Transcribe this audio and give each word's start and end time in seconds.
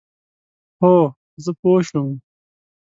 هو، 0.81 0.95
زه 1.43 1.51
پوه 1.59 1.79
شوم، 1.87 2.09